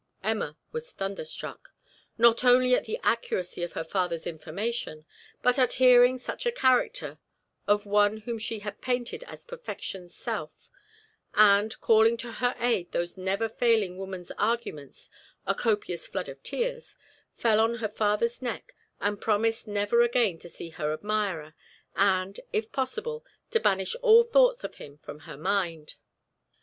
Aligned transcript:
Emma 0.23 0.57
was 0.71 0.91
thunderstruck, 0.91 1.69
not 2.17 2.43
only 2.43 2.73
at 2.73 2.85
the 2.85 2.99
accuracy 3.03 3.61
of 3.61 3.73
her 3.73 3.83
father's 3.83 4.25
information, 4.25 5.05
but 5.43 5.59
at 5.59 5.73
hearing 5.73 6.17
such 6.17 6.47
a 6.47 6.51
character 6.51 7.19
of 7.67 7.85
one 7.85 8.17
whom 8.17 8.39
she 8.39 8.57
had 8.61 8.81
painted 8.81 9.23
as 9.25 9.45
perfection's 9.45 10.15
self; 10.15 10.71
and, 11.35 11.79
calling 11.81 12.17
to 12.17 12.31
her 12.31 12.55
aid 12.57 12.91
those 12.91 13.15
never 13.15 13.47
failing 13.47 13.95
woman's 13.99 14.31
arguments, 14.39 15.07
a 15.45 15.53
copious 15.53 16.07
flood 16.07 16.27
of 16.27 16.41
tears, 16.41 16.95
fell 17.35 17.59
on 17.59 17.75
her 17.75 17.87
father's 17.89 18.41
neck 18.41 18.73
and 19.01 19.21
promised 19.21 19.67
never 19.67 20.01
again 20.01 20.39
to 20.39 20.49
see 20.49 20.69
her 20.71 20.91
admirer 20.91 21.53
and, 21.95 22.39
if 22.51 22.71
possible, 22.71 23.23
to 23.51 23.59
banish 23.59 23.95
all 24.01 24.23
thoughts 24.23 24.63
of 24.63 24.73
him 24.77 24.97
from 24.97 25.19
her 25.19 25.37
mind. 25.37 25.93